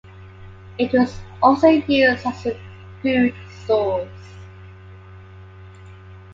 It 0.79 0.93
was 0.93 1.21
also 1.43 1.67
used 1.67 2.25
as 2.25 2.47
a 2.47 2.59
food 3.03 3.35
source. 3.67 4.09